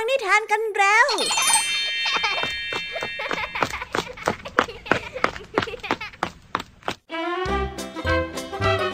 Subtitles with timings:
[0.02, 1.06] ังนิทานกันแล้ว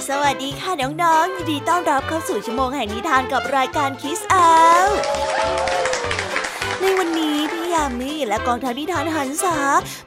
[0.08, 4.48] สวัสดีค่ะน้องๆยินดีต้อนรับเข้าสู่ชั่วโมงแห่งนิทานกับรายการคิสอา
[6.80, 9.56] ในวันนี้พี่ยามีและกองทัพนิทานหันษา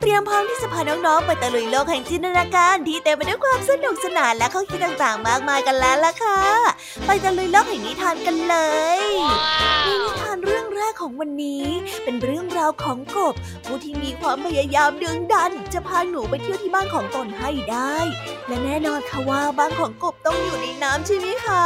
[0.02, 6.41] เตรียมพร้อมที่จะพาน้องๆไปตะลุยโลกแห่งจินตนาการที่เต็มไปด้วยความสนุกสนานและข้อคิดต่างๆ มากมายกันแล้วล่ะค่ะ
[7.05, 8.55] ไปตะลุยโลกแห่งนิทานกันเล
[9.00, 9.02] ย
[9.86, 10.27] ในนิท
[10.92, 11.66] กของวันนี้
[12.04, 13.36] เป็นเรื่องราวของกบ
[13.66, 17.98] ผู้ที่มีความพยายามดึงดัน จะพาหนูไปเที่ยวที่บ้านของตนให้ได้
[18.48, 21.64] และแน่นอนค่ะว่าบ้านของกบต้องอยู่ในน้ำใช่ไหมคะ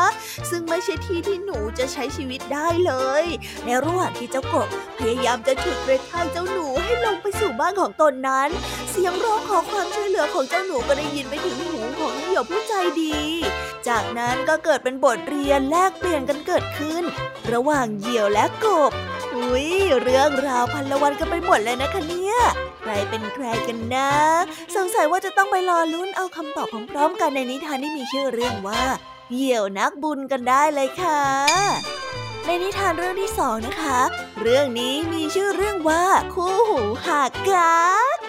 [0.49, 3.25] ซึ่งไม่ใช่ที่ที่หนูจะใช้ชีวิตได้เลย
[3.65, 4.67] ในระหว่างที่เจ้ากบ
[4.99, 8.49] พยายามจะฉุดกระชากเจ้าหนูให้ลงไปสู่บ้านของตนนั้น
[8.89, 13.17] เสียงร้องขอความช่วยเหลือของเจ้าหนูก็ได้ยินไปถึงหูของเหยี่ยวผู้ใจดี
[13.87, 17.03] จากนั้นก็เกิดเป็นบทเรียนแลกเปลี่ยนกันเกิดขึ้น
[17.53, 18.91] ระหว่างเหยี่ยวและกบ
[19.41, 19.69] อุ้ย
[20.01, 22.35] เรื่องราวพันละวันกันไปหมดเลยนะคะเนี่ย
[22.81, 24.11] ใครเป็นใครกันนะ
[24.75, 28.83] สงสัยว่าจะต้องไปรอลุ้นเอาคำตอบของพร้อมกันในนิทานที่มีชื่อเรื่องว่า
[29.31, 31.21] เหยี่ยวนักบุญกันได้เลยค่ะ
[32.45, 33.99] ในนิทานเรื่องที่สองนะคะ
[34.41, 36.03] เรื่องนี้มีชื่อเรื่องว่า
[36.33, 37.79] คู่หูหากกั
[38.17, 38.20] น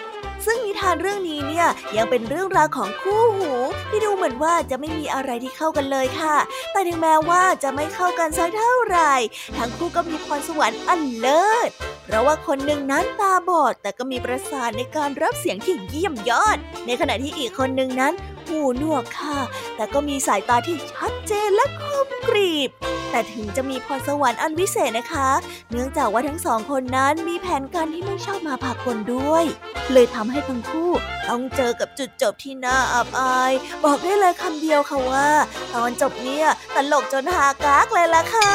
[0.45, 3.51] ซึ่งนิทานเรื่องนี้เนี่ยยังเป็นเรื่องราวของคู่หู
[3.89, 6.37] ที่ดูเหมือนว่าจะไม่มีอะไรที่เข้ากันเลยค่ะ
[6.71, 9.13] แต่ถึงแม้ว่าจะไม่เข้ากันสักเท่าไหร่
[9.57, 11.69] ทั้งคู่ก็มีพรสวรรค์อันเลิศ
[12.05, 18.13] เพราะว่าคนหนึ่งนั้นตาบอด แต่ก็มีประสาทในการรับเสียงที่เยี่ยมยอด ในขณะที่อีกคนหนึ่งนั้น
[18.47, 19.39] หูหนวกค่ะ
[19.75, 22.69] แต่ก็มีสายตาที่ชัดเจนและคมกรีบ
[23.11, 25.29] แต่ถึงจะมีพรสวรรค์อันวิเศษนะคะ
[25.71, 29.45] เนื่องจากว่าทั้งสองคนนั้นมีแผนการที่ไม่ชอบมาพากลด้วย
[29.93, 30.91] เลยทำให้ทั้งคู่
[31.29, 33.51] ต้องเจอกับจุดจบที่น่าอับอาย
[33.83, 35.29] บอกได้เลยคำเดียวค่ะว่า
[35.73, 38.53] ตอนจบเนี่ยตลกจนหากากเลยล่ะค่ะ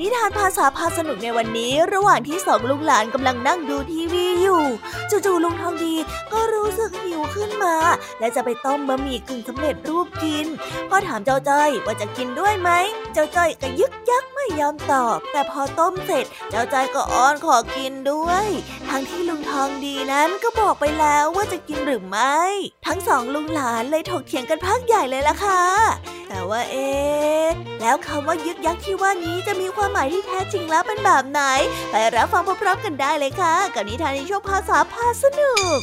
[0.00, 4.62] นิทานภาษาพาสนุกในวันนี้ ระหว่างที่สองลุงหลานกำลังนั่งดูทีวีอยู่
[5.10, 5.94] จู่ๆลุงทองดี
[6.32, 7.76] ก็รู้สึกหิวขึ้นมา
[8.18, 10.46] และจะไปต้มบะหมี่กึ่งสำเร็จรูปกิน
[10.88, 12.70] พ่อถามเจ้าจ้อยว่าจะกินด้วยไหม
[13.12, 18.46] เจ้าจ้อยก็ยึกยักไม่ยอมตอบ แต่พอต้มเสร็จ เจ้าจ้อยก็อ้อนขอกินด้วย
[18.90, 22.40] ทั้งที่ลุงทองดีนั้นก็บอกไปแล้วว่าจะกินหรือไม่
[22.86, 25.62] ทั้งสองลุงหลานเลยถกเถียงกันพักใหญ่เลยล่ะค่ะ
[26.28, 27.46] แต่ว่าเอ๊ะ
[27.80, 31.42] แล้วคำว่ายึกยักที่ว่านี้จะมีความความหมายที่แท้จริงแล้วเป็นแบบไหน
[31.90, 35.78] ไปรับฟังพร้อมๆกันได้เลยค่ะ กับนิทานในช่วงภาษาพาสนุก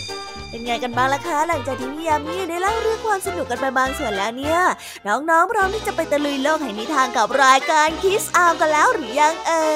[0.50, 4.60] เป็นไงกันบ้างล่ะคะหลังจากที่พี่ยามีได้เล่าเรื่องความสนุกกันไปบางส่วนแล้วเนี่ย
[5.08, 9.68] น้องๆพร้อมที่จะไปตะลุยโลกแห่งนิทานกับรายการคิสอากันแล้วหรือยังเอ่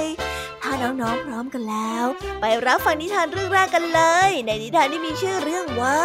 [0.00, 0.02] ย
[0.62, 2.04] ถ้าน้องๆพร้อมกันแล้ว
[2.40, 6.00] ไปรับฟังนิทานเรื่องแรกกันเลย ในนิทานที่มีชื่อเรื่องว่า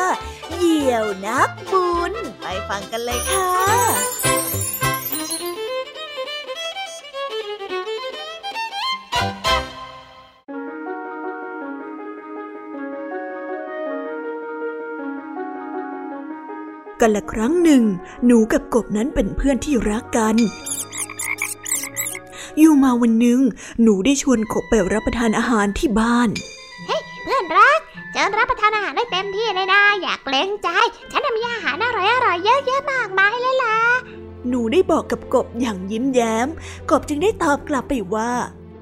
[0.55, 3.51] เหยี่ยวนักบุญไปฟังกันเลยค่ะ
[17.07, 17.83] กันละครั้งหนึ่ง
[18.25, 20.35] หนูกับกบนั้นเป็นเพื่อนที่รักกัน
[22.59, 23.39] อยู่มาวันหนึ่ง
[23.81, 26.29] หนูได้ชวนกบไปรับประทานอาหารที่บ้าน
[27.23, 27.79] เพื่อนรัก
[28.11, 30.69] เชิญรับประทานอาหารได้เต็มที่เลยนะอยากเกรงใจ
[31.11, 33.77] ฉันน่ะมีอาหารอร่อยอร่อยๆเยอะแยะมากมายเลยล่ะ
[34.49, 36.47] หนูได้บอกกับกบอย่างยิ้มแย้ม
[36.89, 38.31] กบจึงได้ตอบกลับไปว่า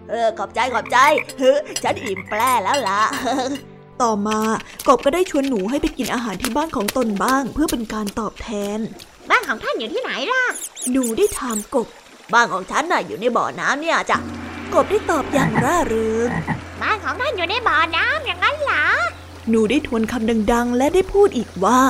[0.10, 0.98] เออขอบใจขอบใจ
[1.38, 1.54] เฮ้
[1.84, 3.02] ฉันอิ่มแปร่แล้วล่ะ
[4.04, 4.40] ต่อมา
[4.88, 8.80] กบก็ได้ชวนหนูให้ไปกินอาหารที่บ้านของตนบ้าง เพื่อเป็นการตอบแทน
[9.30, 10.44] บ้านของท่านอยู่ที่ไหนล่ะ
[10.92, 11.88] หนูได้ถามกบ
[12.34, 14.18] บ้านของฉันน่ะอยู่ในบ่อน้ำเนี่ยจ้ะ
[14.74, 16.30] กบได้ตอบอย่างร่าเริง
[16.82, 18.86] บ้านของท่านอยู่ในบ่อน้ำอย่างนั้นเหรอ
[19.50, 21.82] หนูได้ทวนคำดัง ๆ และได้พูดอีกว่า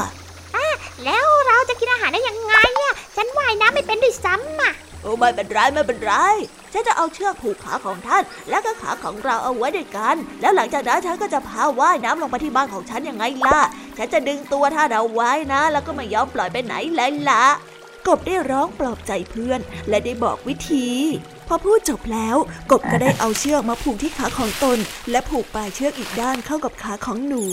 [1.05, 4.84] แล้วเราจะกินอาหารได้ยังไงอะ ฉันว่ายน้ำไม่เป็นด้วยซ้ำอะโอ้
[5.19, 6.13] ไม่เป็นไรไม่เป็นไร
[6.73, 13.61] ฉันจะเอาเชือกผูกขาของท่าน และก็ขาของเราเอาไว้ด้วยกัน แล้วหลังจากนั้นฉันก็จะพาว่ายน้ำลงไปที่บ้านของฉันยังไงล่ะ
[13.97, 17.45] ฉันจะดึงตัวถ้านเราไว้นะ แล้วก็ไม่ยอมปล่อยไปไหนเลยล่ะ
[18.07, 20.87] กบได้ร้องปลอบใจเพื่อน และได้บอกวิธี
[21.47, 22.37] พอพูดจบแล้ว
[22.71, 24.77] กบก็ได้เอาเชือกมาผูกที่ขาของตน
[25.11, 27.43] และผูกปลายเชือกอีกด้านเข้ากับขาของหนู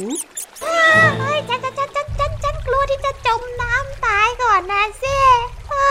[1.22, 2.21] ฮ้ยฉันฉันฉันฉันฉันฉัน
[2.66, 5.16] กลัวที่จะจมน้ำตายก่อนนะสิ
[5.72, 5.88] อ้า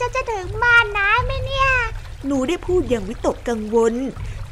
[0.00, 1.68] จะจะถึงบ้านน้ำไหมเนี่ย
[2.26, 3.94] หนูได้พูดอย่างวิตกกังวล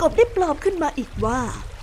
[0.00, 1.40] กบได้ปลอบขึ้นมาอีกว่า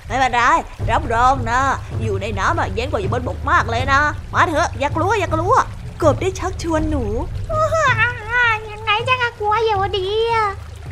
[0.08, 0.42] ไม่เป็นไร
[0.90, 1.62] รับรองนะ
[2.02, 4.02] อยู่ในน้ำอะเย็นกว่าอยู่บนบกมากเลยนะ
[4.34, 5.56] มาเถอะอย่ากลัวอย่ากลัว
[6.04, 7.04] กบได้ชักชวนหนู
[7.52, 10.48] อ่ายังไงจะกกลัวอยู่ดีอะ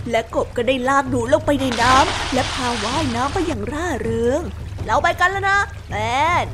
[0.10, 4.42] และกบก็ได้ลากหนูลงไปในน้ำและพาว่ายน้ำไปอย่างร่าเริง
[4.86, 5.60] เราไปกันแล้วนะ
[5.90, 5.96] แหม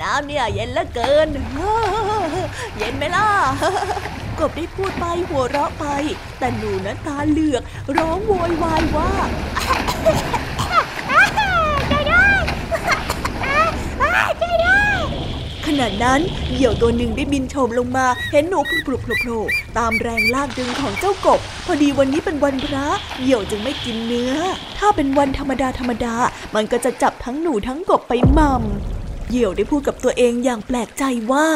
[0.01, 1.27] น้ำเนี่ยเย็นเหลือเกิน
[2.77, 3.27] เย็นไหมล่ะ
[4.39, 5.85] กบได้พูดไปหัวเราะไป
[6.39, 7.63] แต่หนูนั้นตาเหลือก
[7.97, 9.11] ร้องโวยวายว่า
[11.89, 12.41] ใจด้วย
[14.39, 14.74] ใจด้วย
[15.67, 16.19] ขณะนั้น
[16.51, 22.87] เหยี่ยวตัวหนึ่งได้บินโฉบลงมา เห็นหนูพลุบๆโผล่ๆตามแรงลากดึงของเจ้ากบ พอดีวันนี้เป็นวันพระ
[23.21, 24.35] เหยี่ยวจึงไม่กินเนื้อ
[24.77, 26.15] ถ้าเป็นวันธรรมดาธรรมดา
[26.55, 31.47] มันก็จะจับทั้งหนูทั้งกบไปหม่ำเหยี่ยวได้พูดกับตัวเองอย่างแปลกใจว่า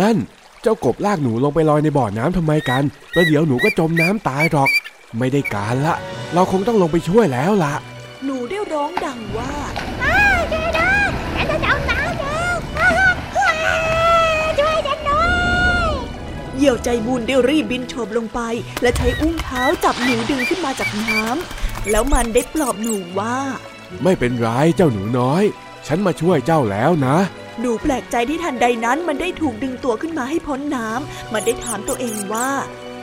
[0.00, 0.16] นั่น
[0.62, 4.70] เจ้ากบลากหนูลงไปลอยในบ่อน้ำทำไมกันแล้วเดี๋ยวหนูก็จมน้ำตายหรอก
[5.18, 5.94] ไม่ได้การละ
[6.34, 7.74] เราคงต้องลงไปช่วยแล้วล่ะ
[8.24, 9.52] หนูได้ร้องดังว่า
[10.00, 12.54] ช่วยด้วยฉันจะเอาน้ำแล้ว
[14.58, 15.24] ช่วยฉันด้ว
[15.84, 15.86] ย
[16.62, 18.40] เหยี่ยวใจบุญได้รีบบินโฉบลงไป
[18.82, 23.36] และใช้อุ้งเท้าจับหนูดึงขึ้นมาจากน้ำแล้วมันได้ปลอบหนูว่า
[24.02, 25.44] ไม่เป็นไรเจ้าหนูน้อย
[25.86, 27.16] ฉันมาช่วยเจ้าแล้วนะ
[27.60, 32.48] หนูแปลกใจที่ทันใดนั้นมันได้ถูกดึงตัวขึ้นมาให้พ้นน้ำมันได้ถามตัวเองว่า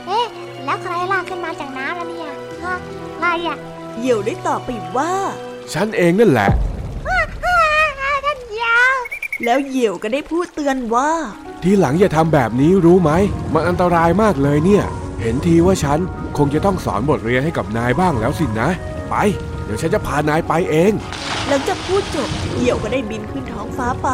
[0.06, 0.26] เอ๊ะ
[0.64, 2.30] แล้วใครลากขึ้นมาจากน้ำแล้วเนี่ย
[2.64, 2.74] ฮะ
[3.16, 3.56] ใครอะ
[3.98, 5.12] เหยี่ยวได้ตอบไปว่า
[5.72, 6.79] ฉันเองนั่นแหละท่านยาว
[9.44, 11.10] แล้วเหยี่ยวก็ได้พูดเตือนว่า
[11.62, 13.10] ทีหลังอย่าทำแบบนี้รู้ไหม
[13.52, 14.84] มันอันตรายมากเลยเนี่ย
[15.20, 15.98] เห็นทีว่าฉัน
[16.36, 18.68] คงจะต้องสอนบทเรียนให้กับนายบ้างแล้วสินะ
[19.10, 19.14] ไป
[19.64, 20.92] เดี๋ยวฉันจะพานายไปเอง
[21.48, 24.08] หลังจากพูดจบเหยี่ยวก็ได้บินขึ้นท้องฟ้าไป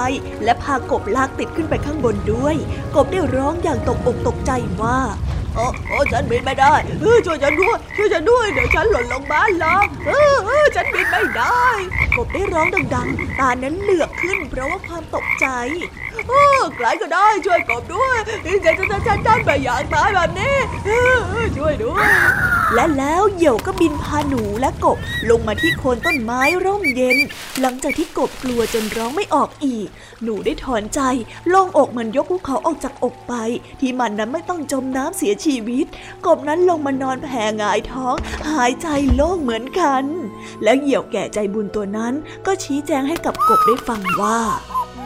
[0.45, 2.55] และพากบลากติดขึ้นไปข้างบนด้วย
[2.95, 4.51] กบได้ร้องอย่างตกอกตกใจ
[4.83, 4.99] ว่า
[5.55, 11.65] โอ้โอ้ฉันบินไม่ได้เออช่วยฉันด้วย ช่วยฉันด้วย เดี๋ยวฉันหล่นลงมาแล้วเออเออฉันบินไม่ได้
[12.17, 15.47] กบได้ร้องดังๆ ตานั้นเหลือกขึ้นเพราะว่าความตกใจ
[16.31, 18.17] ออใครก็ได้ช่วยกบด้วย
[18.65, 20.57] ฉันฉันฉันฉันฉันไม่อยากตายแบบนี้
[21.57, 22.09] ช่วยด้วย
[22.75, 24.99] และแล้วเหยี่ยวก็บินพาหนูและกบ
[25.31, 27.19] ลงมาที่โคนต้นไม้ร่มเย็น
[27.61, 29.89] หลังจากที่กบกลัวจนร้องไม่ออกอีก
[30.23, 31.01] หนูได้ถอนใจ
[31.49, 33.35] โล่งอกมือนยกภูเขาออกจากอกไป
[33.81, 35.87] ที่มันนั้นไม่ต้องจมน้ำเสียชีวิต
[36.27, 38.15] กบนั้นลงมานอนแผ่หงายท้อง
[38.51, 40.05] หายใจโล่งเหมือนกัน
[40.63, 42.15] แล้วเหยี่ยวแก่ใจบุญตัวนั้น
[42.47, 44.37] ก็ชี้แจงให้กับกบได้ฟังว่า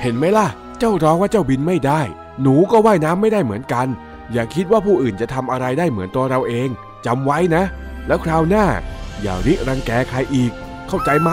[0.02, 0.46] เห็นไหมล่ะ
[0.78, 2.00] เจ้าร้องว่าเจ้าบินไม่ได้
[2.42, 3.86] หนูก็ว่ายน้ำไม่ได้เหมือนกัน
[4.32, 6.68] อย่าคิดว่าผู้อื่นจะทำอะไรได้เหมือนตัวเราเอง
[7.06, 7.64] จำไว้นะ
[8.06, 8.66] แล้วคราวหน้า
[9.22, 10.52] อย่าริรังแกใครอีก
[10.88, 11.30] เข้าใจไหม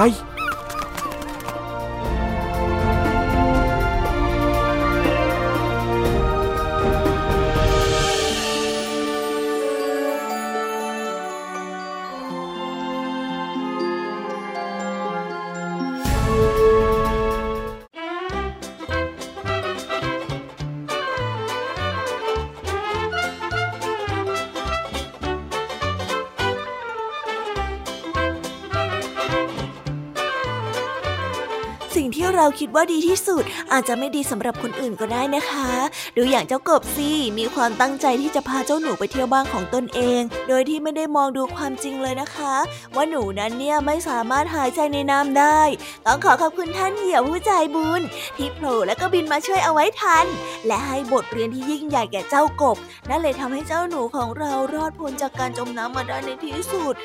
[32.67, 35.69] ดว่าดีที่สุด อาจจะไม่ดีสำหรับคนอื่นก็ได้นะคะ
[36.17, 42.55] ดูอย่างเจ้ากบสิมีความตั้งใจที่จะพาเจ้าหนูไปเที่ยวบ้านของตนเอง โดยที่ไม่ได้มองดูความจริงเลยนะคะ
[42.95, 45.59] ว่าหนูนั้นเนี่ยไม่สามารถหายใจในน้ำได้
[46.05, 48.01] ต้องขอขอบคุณท่านเหยี่ยวผู้ใจบุญ
[48.37, 50.25] ที่โผล่และก็บินมาช่วยเอาไว้ทัน
[50.67, 52.77] และให้บทเรียนที่ยิ่งใหญ่แก่เจ้ากบ
[53.09, 56.95] นั่นเลยทำให้เจ้าหนูของเรารอดพ้นจากการจมน้ำมาได้ในที่สุด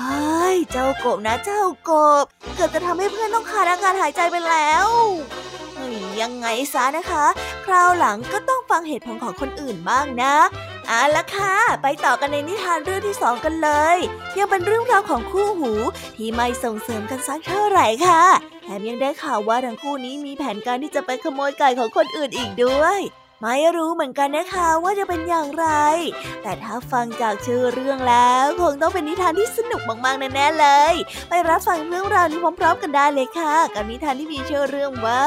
[0.00, 1.90] อ้ยเจ้ากบนะเจ้าก
[2.22, 2.24] บ
[2.54, 4.88] เกือบจะทำให้เพื่อนต้องขาดอากาศหายใจไปแล้ว
[6.20, 7.24] ยังไงซะนะคะ
[7.66, 10.34] คราวหลังก็ต้องฟังเหตุผลของคนอื่นบ้างนะ
[10.88, 13.96] เอาละค่ะ ไปต่อกันในนิทานเรื่องที่สองกันเลย
[14.38, 15.72] ยังเป็นเรื่องราวของคู่หู
[16.16, 18.22] ที่ไม่ส่งเสริมกันสักเท่าไหร่ค่ะ
[18.62, 22.98] แถมยังได้ข่าวว่าทั้งคู่นี้มีแผนการที่จะไปขโมยไก่ของคนอื่นอีกด้วย
[23.42, 25.66] ไม่รู้เหมือนกันนะคะว่าจะเป็นอย่างไร
[26.42, 30.94] แต่ถ้าฟังจากชื่อเรื่องแล้วคงต้องเป็นนิทานที่สนุกมากๆแน่ๆเลย
[31.28, 35.24] ไปรับฟังเรื่องราวนี้พร้อมๆกันได้เลยค่ะ กับนิทานที่มีชื่อเรื่องว่า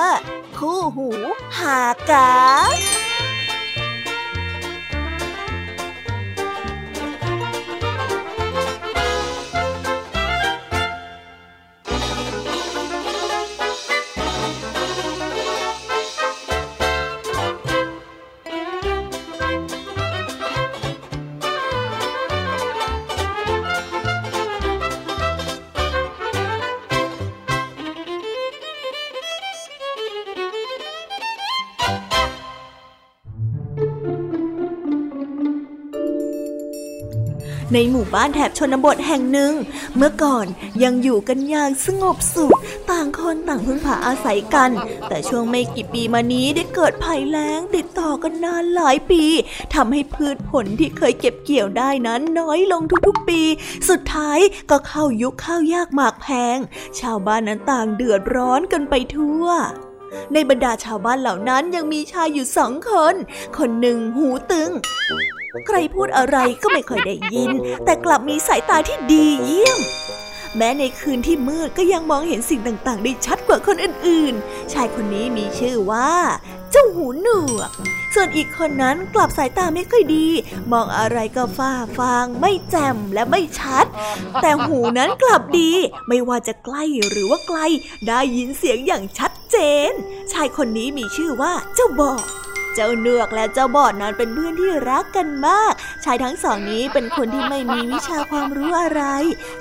[0.58, 1.10] คู่หู
[1.60, 1.80] หา
[2.12, 2.32] กา
[37.74, 39.54] ในหมู่บ้านแถบชนบทแห่งหนึ่ง
[39.96, 40.46] เมื่อก่อน
[40.84, 42.58] ยังอยู่กันอย่างสงบสุข
[42.90, 44.72] ต่างคนต่างพึ่งพาอาศัยกัน
[45.08, 49.24] แต่ช่วงไม่กี่ปีมานี้ได้เกิดภัยแล้งติดต่อกันนานหลายปี
[49.74, 53.42] ทำให้พืชผลที่เคยเก็บเกี่ยวได้นั้นน้อยลงทุกๆปี
[53.90, 54.40] สุดท้าย
[54.70, 56.58] ก็เข้ายุคข้าวยากหมากแพง
[57.00, 59.46] ชาวบ้านนั้นต่างเดือดร้อนกันไปทั่ว
[60.34, 63.16] ในบรรดาชาวบ้านเหล่านั้นยังมีชายอยู่สองคน
[63.58, 64.72] คนหนึ่งหูตึง
[65.68, 67.52] ใครพูดอะไรก็ไม่ค่อยได้ยิน
[67.86, 69.80] แต่กลับมีสายตาที่ดีเยี่ยม
[70.58, 76.12] แม้ในคืนที่มืดก็ยังมองเห็นสิ่งต่างๆ ได้ชัดกว่าคนอื่นๆ ชายคนนี้มีชื่อว่า
[76.72, 77.72] เจ้าหูหนวก
[78.14, 80.28] ส่วนอีกคนนั้นกลับสายตาไม่ค่อยดี
[80.72, 83.86] มองอะไรก็ฟ้าฟาง ไม่แจ่มและไม่ชัด
[84.42, 85.72] แต่หูนั้นกลับดี
[86.08, 87.60] ไม่ว่าจะใกล้หรือว่าไกล
[88.08, 89.58] ได้ยินเสียงอย่างชัดเจ
[89.90, 89.92] น
[90.32, 92.24] ชายคนนี้มีชื่อว่าเจ้าบอก
[92.76, 95.74] เจ้าเนือกและเจ้าบอดนั้นเป็นเพื่อนที่รักกันมาก
[96.06, 99.04] ชายทั้งสองนี้เป็นคนที่ไม่มีวิชาความรู้อะไร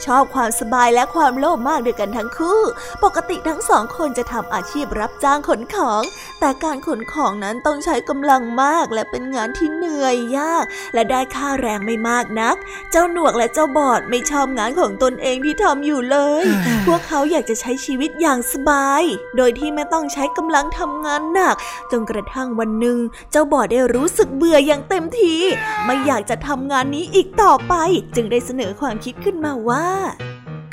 [0.04, 2.60] ชอบความสบายและความโลภมากด้วยกันทั้งคู่
[3.04, 6.02] ปกติทั้งสองคนจะทำอาชีพรับจ้างขนของ
[6.40, 10.64] แต่การขนของนั้นต้องใช้กำลังมากและเป็นงานที่เหนื่อยยาก
[10.94, 12.56] และได้ค่าแรงไม่มากนัก
[12.90, 16.46] เจ้าหนวกและเจ้าบอดไม่ชอบงานของตนเองที่ทำอยู่เลย
[16.86, 19.02] พวกเขาอยากจะใช้ชีวิตอย่างสบาย
[19.36, 21.56] โดยที่ไม่ต้องใช้กำลังทำงานหนัก
[21.90, 22.98] จนกระทั่งวันหนึ่ง
[23.30, 25.34] เจ้าบอดได้รู้สึกเบื่ออย่างเต็มที
[25.84, 27.74] ไม่อยากจะทำงานนี้อีกต่อไป
[28.14, 29.86] จึงได้เสนอความคิดขึ้นมาว่า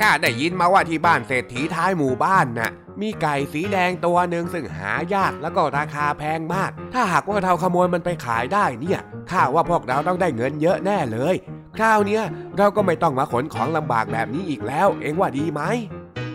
[0.02, 2.72] ข้าได้ยินมาว่าที่บ้านเศรษฐีท้ายหมู่บ้านน่ะ
[3.02, 9.00] มีไก่สีแดงตัวหนึ่งซึ่งหายากแล้วก็ราคาแพงมาก ถ้าหากว่าเราขโมยมันไปขายได้เนี่ย
[9.32, 11.36] ข้าว่าพวกเราต้องได้เงินเยอะแน่เลย
[11.78, 12.20] คราวนี้
[12.58, 15.62] เราก็ไม่ต้องมาขนของลำบากแบบนี้อีกแล้ว เอ็งว่าดีไหม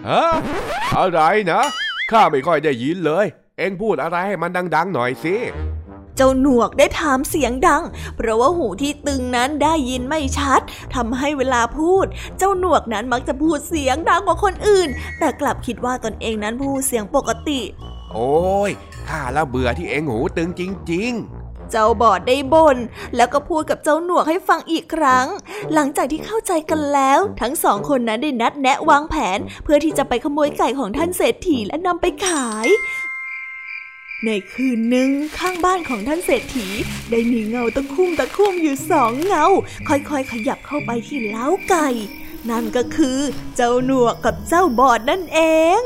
[0.08, 0.24] ฮะ
[0.96, 1.20] อะไร
[1.52, 1.62] นะ
[2.10, 3.26] ข้าไม่ค่อยได้ยินเลย
[3.58, 5.36] เอ็งพูดอะไรให้มันดัง ๆ หน่อยสิ
[6.16, 7.82] เจ้าหนวกได้ถามเสียงดัง
[8.16, 10.60] เพราะว่าหูที่ตึงนั้นได้ยินไม่ชัด
[10.94, 12.06] ทำให้เวลาพูด
[12.38, 17.60] เจ้าหนวกนั้นมักจะพูดเสียงดังกว่าคนอื่น แต่กลับคิดว่าตนเองนั้นพูดเสียงปกติ
[18.12, 18.70] โอ้ย
[19.08, 22.76] ข้าละเบื่อที่เองหูตึงจริง ๆเจ้าบอดได้บน่น
[23.16, 25.26] แล้วก็พูดกับเจ้าหนวกให้ฟังอีกครั้ง
[25.74, 32.68] หลังจากที่เข้าใจกันแล้ว ทั้งสองคนนั้นได้นัดแนะวางแผน เพื่อที่จะไปขโมยไก่ของท่านเศรษฐีและนำไปขาย
[34.26, 36.66] ในคืนหนึ่งข้างบ้านของท่านเศรษฐี
[37.10, 39.44] ได้มีเงาตะคุ่มตะคุ่มอยู่สองเงา
[39.88, 41.88] ค่อยๆ ขยับเข้าไปที่เล้าไก่
[42.50, 43.18] นั่นก็คือ
[43.56, 45.40] เจ้าหนวกกับเจ้าบอดนั่นเอ
[45.80, 45.82] ง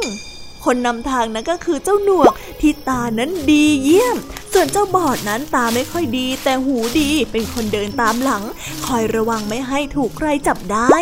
[0.64, 4.16] คนนำทางนั้นก็คือเจ้าหนวกที่ตานั้นดีเยี่ยม
[4.52, 8.42] ส่วนเจ้าบอดนั้นตาไม่ค่อยดี แต่หูดีเป็นคนเดินตามหลัง
[8.87, 10.97] คอยระวังไม่ให้ถูกใครจับได้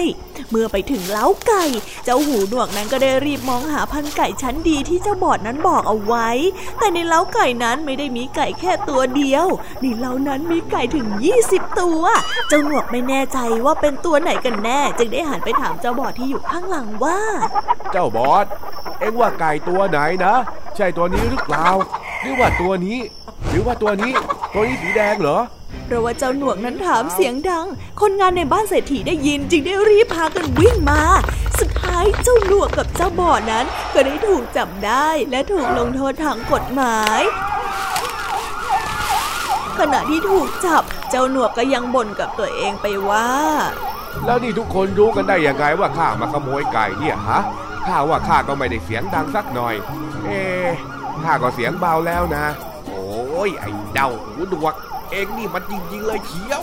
[0.51, 1.65] เมื่อไปถึงเล้าไก่
[2.05, 6.29] เจ้าหูหนวกนั้นก็ได้รีบมองหาพันไก่ชั้นดีที่เจ้าบอดนั้นบอกเอาไว้
[6.79, 9.47] แต่ในเล้าไก่นั้นไม่ได้มีไก่แค่ตัวเดียว
[9.83, 11.07] ในเล้านั้นมีไก่ถึง
[11.43, 12.03] 20 ตัว
[12.49, 17.19] เจ้าหนวกไม่แน่ใจว่าเป็นตัวไหนกันแน่ จึงได้หันไปถามเจ้าบอดที่อยู่ข้างหลังว่า
[17.93, 18.47] เจ้าบอด
[19.01, 20.35] เอ็งว่าไก่ตัวไหนนะ
[20.77, 21.67] ใช่ตัวนี้หรือเปล่า
[22.21, 22.99] หรือว่าตัวนี้
[23.49, 24.13] หรือว่าตัวนี้
[24.55, 25.39] ตัวนี้สีแดงเหรอ
[25.87, 27.67] เพราะว่าเจ้าหนวกนั้นถามเสียงดัง
[28.01, 31.03] คนงานในบ้านเศรษฐีได้ยินจึงได้รีบพากันวิ่งมา
[31.61, 37.21] สุดท้ายเจ้าหนวกกับเจ้าบ่อนั้น ก็ได้ถูกจับได้และถูกลงโทษทางกฎหมาย
[39.79, 43.29] ขณะที่ถูกจับ เจ้าหนวกก็ยังบ่นกับตัวเองไปว่า
[44.25, 47.41] แล้วนี่ทุกคนรู้กันได้ยังไงว่าข้ามาขโมยไก่เนี่ยฮะ
[47.87, 49.75] ข้าว่าข้าก็ไม่ได้เสียงดังสักหน่อย
[50.25, 50.43] เอ๊
[51.25, 52.45] ข้าก็เสียงเบาแล้วนะ
[52.87, 54.75] โอ้ยไอ้เดาหูดวก
[55.11, 56.63] เองนี่มันจริงๆเลยเขียว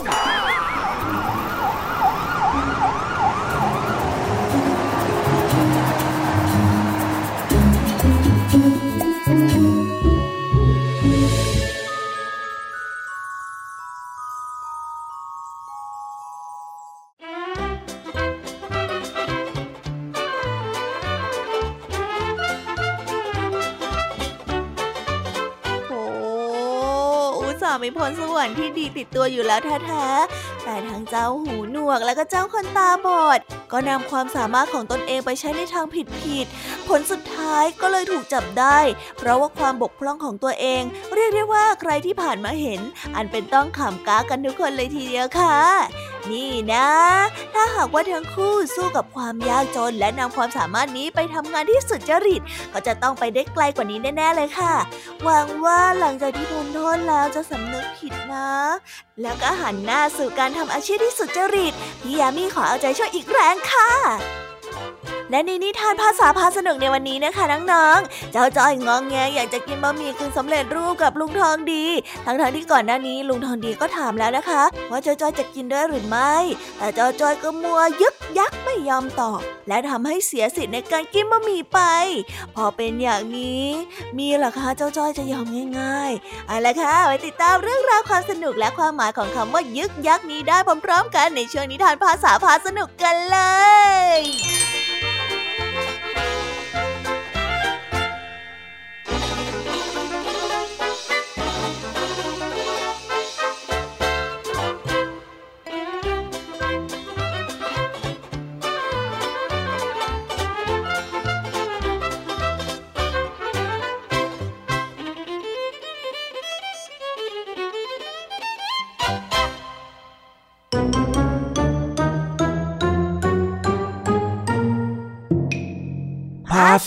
[27.82, 33.38] มีพรสวรรค์ที่ดีติดตัวอยู่แล้วแท้ๆ แต่ทั้งเจ้าหูหนวกและก็เจ้าคนตาบอด
[33.72, 38.78] ก็นำความสามารถของตนเองไปใช้ในทางผิดๆ ผลสุดท้ายก็เลยถูกจับได้
[39.18, 40.82] เพราะว่าความบกพร่องของตัวเอง
[41.14, 42.80] เรียกได้ว่าใครที่ผ่านมาเห็น
[43.16, 45.58] อันเป็นต้องขำก้ากันทุกคนเลยทีเดียวค่ะ
[46.32, 46.88] นี่นะ
[47.54, 54.74] ถ้าหากว่าทั้งคู่สู้กับความยากจนและนำความสามารถนี้ไปทำงานที่สุดจริต ก็จะต้องไปได้ไกลกว่านี้แน่ๆเลยค่ะ
[55.24, 58.50] หวังว่าหลังจากที่พ้นโทษแล้วจะสำนึกผิดนะ
[59.22, 63.90] แล้วก็หันหน้าสู่การทำอาชีพที่สุดจริต พี่ยามีขอเอาใจช่วยอีกแรงค่ะ
[65.30, 71.84] และในนิทานภาษาพาสนุกในวันนี้นะคะน้องๆ เจ้าจ้อยงองแงอยากจะกินบะหมี่กึ่งสำเร็จรูปกับลุงทองดี
[72.24, 76.34] ทั้งๆที่ก่อนหน้านี้ลุงทองดีก็ถามแล้วนะคะ ว่าเจ้าจ้อยจะกินด้วยหรือไม่
[76.78, 81.80] แต่เจ้าจ้อยก็มัวยึกยักไม่ยอมตอบ และทำให้เสียสิทธิ์ในการกินบะหมี่ไป
[82.54, 83.66] พอเป็นอย่างนี้
[84.18, 85.46] มีหรอคะเจ้าจ้อยจะยอม
[85.80, 93.38] ง่ายๆเอาละค่ะไปติดตามเรื่องราวความสนุกและความหมายของคำว่ายึกยักนี้ได้พร้อมๆ กันในช่วงนิทานภาษาพาสนุกกันเล
[94.20, 94.63] ย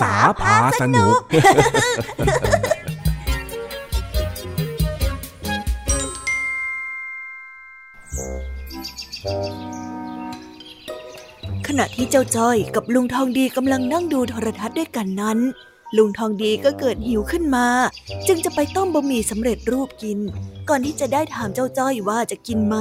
[0.01, 1.15] ษาพาสนุก
[11.67, 15.39] ขณะที่เจ้าจ้อยกับลุงทองดีกำลังนั่งดูโทรทัศน์ด้วยกันนั้น
[15.96, 17.67] ลุงทองดีก็เกิดหิวขึ้นมา
[18.27, 20.20] จึงจะไปต้มบะหมี่สำเร็จรูปกิน
[20.70, 22.77] ก่อนที่จะได้ถามเจ้าจ้อยว่าจะกินไหม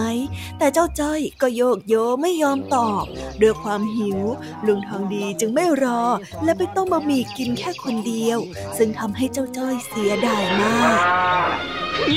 [0.59, 3.05] แต่เจ้าจ้อยก็โยกโยไม่ยอมตอบ
[3.43, 4.19] ด้วยความหิว
[4.67, 6.03] ลุงทองดีจึงไม่รอ
[6.45, 8.39] และไปต้มบะหมี่กินแค่คนเดียว
[8.79, 10.99] ซึ่งทำให้เจ้าจ้อยเสียดายมาก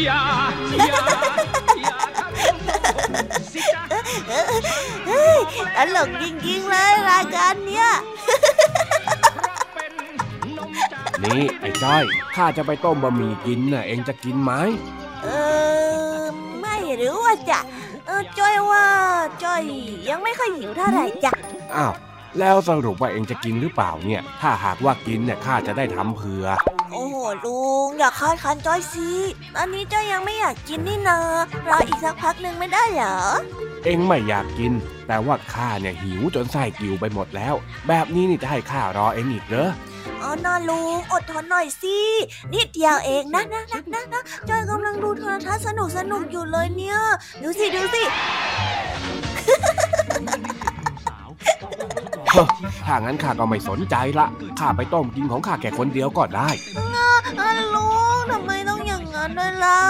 [0.03, 0.24] อย่า
[0.77, 1.01] อย่า
[1.81, 2.36] อย่าทำ
[3.13, 3.84] ผมสิจ๊ะ
[5.75, 7.88] ตลกจริงๆเลยรายการเนี้ย
[8.27, 8.78] เป็นนมจาก
[11.24, 12.04] นี่ไอ้จ้อย
[12.36, 14.52] ข้าจะไปต้มบะหมี่กินน่ะเองจะกินไหม
[15.24, 15.28] เอ
[16.20, 16.24] อ
[16.62, 17.60] ไม่รู้ว่าจะ
[18.06, 18.88] เออจ้อยว่า
[19.44, 19.64] จ้อย
[20.10, 21.34] ยังไม่ค่อยหิวเท่าไหร่จ้ะ
[21.76, 21.94] อ้าว
[22.40, 26.46] แล้วสรุปว่าเองจะกินหรือเปล่าเนี่ย ถ้าหากว่ากินเนี่ยข้าจะได้ทำเผื่อ
[26.92, 29.10] โอ้โหลุงอย่าคาดคันจ้อยสิ
[29.56, 31.20] ตอนนี้จ้อยยังไม่อยากกินนี่นา
[31.70, 33.18] รออีกสักพักหนึ่งไม่ได้เหรอ
[33.86, 34.74] เองไม่อยากกิน
[35.08, 37.56] แต่ว่าข้าเนี่ยหิวจนไส้กิ่วไปหมดแล้ว
[37.88, 39.70] แบบนี้นี่จะให้ข้ารอเองอีกเหรอ
[40.22, 41.98] อ๋อนาลุงอดทนหน่อยสิ
[42.53, 46.98] นิดเดียวเองนะนะนะนะนะจ้อยกำลังดูโทรทัศน์สนุกสนุกอยู่เลยเนี่ย
[47.41, 48.03] ดูสิดูสิ
[52.34, 52.48] เฮ้อ
[52.86, 54.27] ถ้างั้นข้าก็ไม่สนใจละ
[54.60, 56.50] ข้าไปต้มกินของข้าแค่คนเดียวก็ได้
[57.39, 57.88] อาลุ
[58.20, 59.84] งทำไมต้องอย่างนั้นด้วยเล่า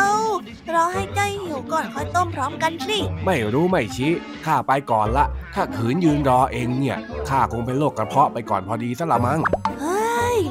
[0.71, 4.11] เราให้ใจหิวก่อนค่อยต้มพร้อมกันสิ ไม่รู้ไม่ชี้
[4.45, 5.25] ข้าไปก่อนละ
[5.55, 6.97] ถ้าขืนยืนรอเองเนี่ย
[7.29, 9.39] ข้าคงเป็นโรคกระเพาะไปก่อนพอดีซะละมั้ง
[9.79, 9.98] เฮ้ย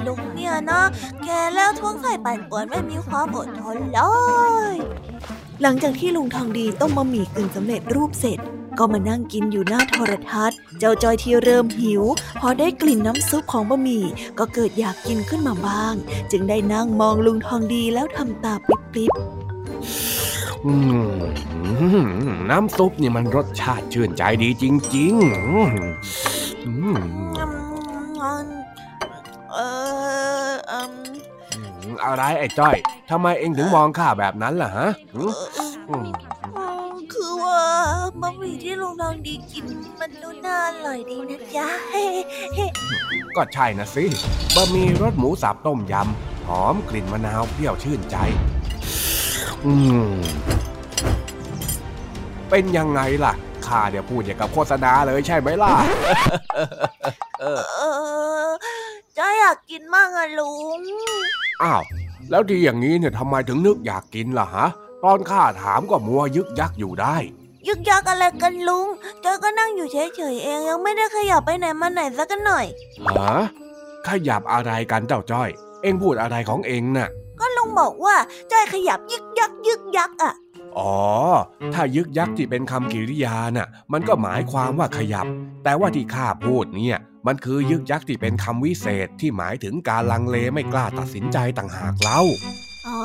[0.06, 0.80] ลุงเนี่ยนะ
[1.24, 4.00] แกแล้วท้วงไข่ปั่นป่วนไม่มีความอดทนเล
[4.74, 4.76] ย
[5.62, 8.38] หลังจากที่ลุงทองดีต้มบะหมี่กึ่งสำเร็จรูปเสร็จ
[8.78, 12.02] ก็มานั่งกินอยู่หน้าโทรทัศน์ เจ้าจอยที่เริ่มหิว
[12.40, 14.04] พอได้กลิ่นน้ำซุปของบะหมี่
[14.38, 15.94] ก็เกิดอยากกินขึ้นมาบ้าง
[16.30, 19.12] จึงได้นั่งมองลุงทองดีแล้วทำตาปิ๊บ
[20.64, 20.72] อื
[21.16, 21.18] ม
[22.50, 24.64] น้ำซุปนี่มันรสชาติชื่นใจดีจ
[24.96, 25.22] ริง ๆ
[32.04, 32.76] อะไรไอ้จ้อย
[33.10, 35.32] ทำไมเองถึงมองข้าแบบนั้นล่ะฮะหืม
[35.88, 36.08] อืม
[37.12, 37.62] คือว่า
[38.20, 39.66] บะหมี่ที่ลุงทองดีกิน
[40.00, 41.68] มันดูน่าอร่อยดีนะจ๊ะ
[43.36, 44.04] ก็ใช่นะสิ
[44.54, 48.16] บะหมี่รสหมูสับต้มยำหอมกลิ่นมะนาวเปรี้ยวชื่นใจ
[49.64, 49.72] อื
[50.08, 50.12] ม
[52.50, 53.32] เป็นยังไงล่ะ
[53.66, 55.74] ข้าเดี๋ยวพูดอย่างกับโฆษณาเลยใช่ไหมล่ะ
[57.40, 57.44] เอ
[58.48, 58.50] อ
[59.18, 60.80] จ้าอยากกินมากอะลุง
[61.62, 61.82] อ้าว
[62.30, 64.66] แล้วดีอย่างนี้เนี่ยทำไมถึงนึกอยากกินล่ะฮะ
[65.04, 67.16] ตอนข้าถามก็มัวยึกยักอยู่ได้
[67.66, 68.88] ยึกยักอะไรกันลุง
[69.24, 72.66] จ้อยก็นั่งอยู่เฉยๆเองยังไม่ได้ขยับไปไหนมาไหนสักหน่อย
[73.06, 73.36] ฮะ
[74.08, 75.48] ขยับอะไรกันเจ้าจ้อย
[75.82, 77.08] เอ็งพูดอะไรของเอ็งน่ะ
[77.40, 78.16] ก็ลุงบอกว่า
[78.52, 80.32] จ้อยขยับยึกยักยึกยักอะ
[80.78, 80.98] อ๋อ
[81.74, 85.26] ถ้ายึกยักที่เป็นคำกริยาน่ะ มันก็หมายความว่าขยับ
[85.64, 92.20] แต่ว่าที่ข้าพูดเนี่ย มันคือยึกยักที่เป็นคำวิเศษที่หมายถึงการลังเลไม่กล้าตัดสินใจต่างหากเล่า
[92.88, 93.02] อ๋อ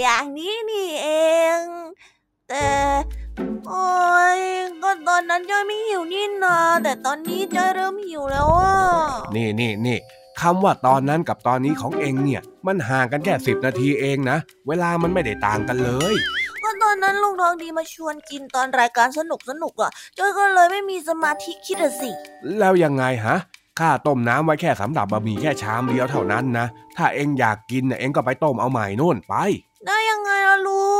[0.00, 1.08] อย่างนี้นี่เอ
[1.60, 1.62] ง
[2.48, 2.68] แต่
[3.68, 3.88] โอ้
[4.38, 4.40] ย
[4.82, 8.74] ก็ตอนนั้นจ้อยไม่หิวนี่นาแต่ตอนนี้จ้อยเริ่มหิวแล้วอะ
[9.34, 9.98] นี่นี่นี่
[10.40, 16.14] คำว่าตอนนั้นกับตอนนี้ของเอ็งเนี่ย มันห่างกันแค่สิบนาทีเองนะ เวลามันไม่ได้ต่างกันเลย
[16.62, 22.10] ก็ตอนนั้นลุงทองดีมาชวนกินตอนรายการสนุกสนุกๆอะจ้อยก็เลยไม่มีสมาธิคิดอะสิ
[22.58, 23.36] แล้วยังไงฮะ
[23.78, 29.34] ข้าต้มน้ำไว้แค่สำหรับบะหมี่แค่ชามเดียวเท่านั้นนะ ถ้าเอ็งอยากกินน่ะเอ็งก็ไปต้มเอาใหม่นู่นไป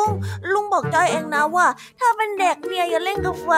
[0.07, 0.11] ง
[0.53, 1.67] ลุงบอกจ้อยเองนะว่า
[2.01, 3.51] ถ้าเป็นเด็กเนี่ยอย่าเล่นกับไฟ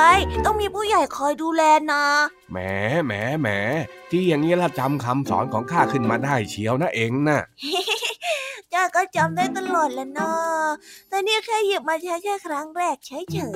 [0.44, 2.04] ต้องมีผู้ใหญ่คอยดูแลนะ
[2.50, 2.58] แหม
[3.06, 3.48] แหมแหม
[4.10, 7.40] ที่อย่างนี้ละจำคำสอนของข้าขึ้นมาได้เชียวนะเอ็งน่ะ
[8.72, 10.32] จ้อยก็จำได้ตลอดแหล้วนะ
[11.08, 13.10] แต่นี่แค่หยิบมาใช้แค่ครั้งแรกเฉ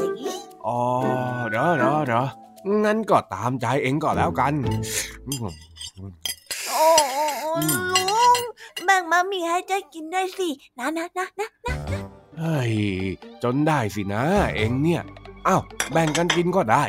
[0.05, 0.81] ยๆอ๋อ
[1.51, 2.25] เด้อเด้อเด้อ
[2.85, 4.55] งั้นก็ตามใจเอ็งก็แล้วกัน
[5.27, 5.47] อืม
[6.71, 6.87] โอ้
[7.91, 8.41] ลุง
[8.85, 11.49] แบ่งมามีให้จ้อยกินได้สิ นะนะนะนะ
[12.39, 12.73] เฮ้ย
[13.43, 14.25] จนได้สินะ
[14.57, 15.03] เอ็งเนี่ย
[15.49, 16.85] อ้าวแบ่งกันกินก็ได้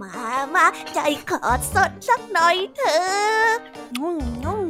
[0.00, 0.12] มา
[0.54, 3.60] มาใจขอสดสักหน่อยเถอะ
[4.00, 4.64] อืมอืม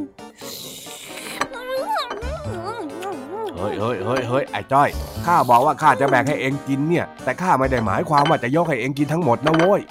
[3.57, 4.89] เฮ้ยเฮ้ยเฮ้ยเฮ้ยไอ้จ้อย
[5.25, 9.81] ข้าบอกว่าข้าจะแบ่งให้เอ็งกินเนี่ย แต่ข้าไม่ได้หมายความว่าจะยกให้เอ็งกินทั้งหมดนะโว้ย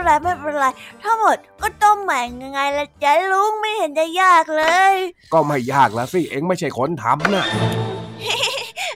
[0.00, 0.66] เป็นไรไม่เป็นไร
[1.02, 4.94] ทั้งหมดก็ต้มใหม่ยังไงละจ๊ะลุงไม่เห็นจะยากเลย
[5.32, 7.44] ก็ไม่ยากแล้วสิเอ็งไม่ใช่คนทำนะ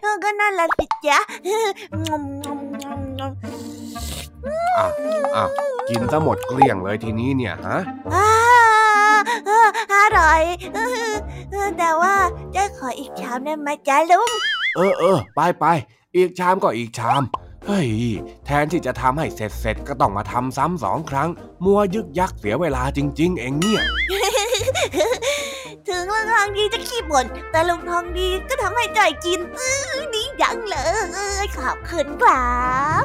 [0.00, 1.18] เออก็นั่นแหละสิจ๊ะ
[4.78, 4.86] อะ
[5.36, 5.44] อะ
[5.88, 7.78] กินซะหมดเกลี้ยงเลยทีนี้เนี่ยฮะ
[8.14, 8.28] อ่า
[9.46, 10.42] เอออร่อย
[10.74, 10.78] เอ
[11.10, 11.12] อ
[11.50, 12.14] เออแต่ว่า
[12.54, 14.30] จะขออีกชามได้ไหมจ๊ะลุง
[14.76, 15.64] เออเออไปไป
[16.16, 17.22] อีกชามก็อีกชาม
[17.66, 17.88] เฮ้ย
[18.46, 21.28] แทนที่จะทำให้เสร็จเสร็จก็ต้องมาทำซ้ำสองครั้ง
[21.64, 23.82] มัวยึกยักเสียเวลาจริง ๆ เองเนี่ย
[25.88, 30.76] ถึงลุงทองดีจะขี้บ่นแต่ลุงทองดีก็ทำให้จ่อยกิน อื้อดีจังเล
[31.42, 33.04] ยขอบคุณครับ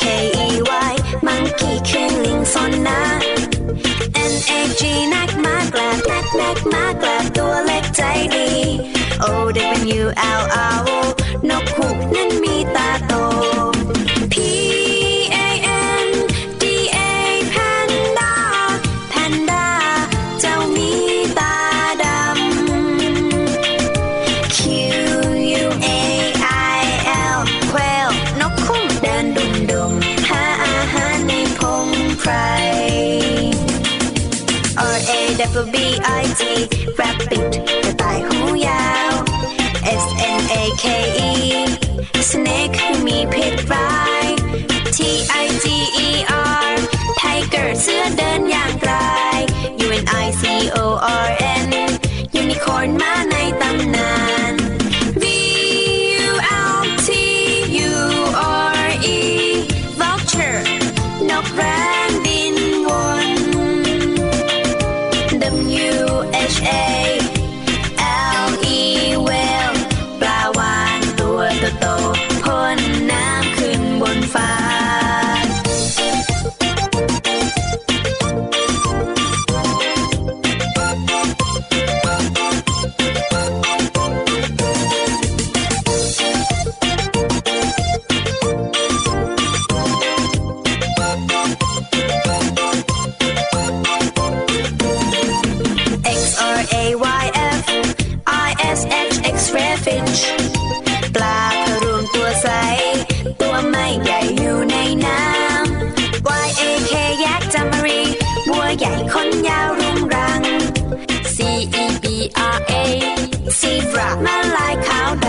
[0.00, 0.04] K
[0.46, 0.48] E
[0.90, 0.92] Y
[1.26, 3.00] Monkey คืนลิงสนนะ
[4.32, 4.82] N A G
[5.14, 8.02] นักมากลับนักนักมากลับตัวเล็กใจ
[8.34, 8.48] ดี
[9.22, 9.24] O
[10.00, 10.04] W
[10.40, 11.19] L O
[113.58, 114.26] ซีบราม
[114.56, 115.28] ลายขาวด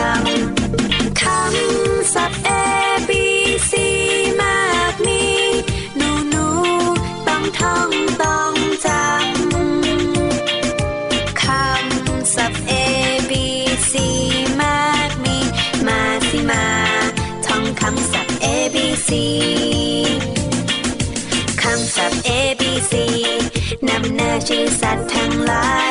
[0.59, 2.49] ำคำศัพท์ A
[3.09, 3.11] B
[3.69, 3.71] C
[4.41, 5.23] มากมี
[5.97, 6.45] หนูหนู
[7.27, 7.89] ต้องท่อง
[8.23, 8.53] ต้อง
[8.85, 9.01] จำ
[11.43, 12.71] คำศัพท์ A
[13.29, 13.31] B
[13.91, 13.93] C
[14.61, 15.37] มากมี
[15.87, 16.65] มาสิมา
[17.47, 18.45] ท่องคำศัพท์ A
[18.75, 19.09] B C
[21.61, 22.93] คำศัพท์ A B C
[23.87, 25.67] นำหน้าชื่อสัตว์ทั้งหลา